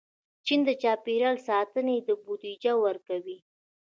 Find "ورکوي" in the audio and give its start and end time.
2.85-3.37